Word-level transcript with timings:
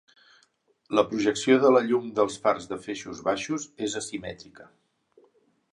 La 0.99 1.03
projecció 1.11 1.57
de 1.65 1.71
la 1.75 1.83
llum 1.91 2.07
dels 2.21 2.39
fars 2.47 2.67
de 2.73 2.81
feixos 2.87 3.21
baixos 3.31 3.69
és 3.89 3.99
asimètrica. 4.03 4.69